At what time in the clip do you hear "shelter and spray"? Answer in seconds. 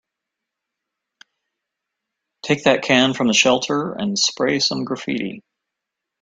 3.35-4.57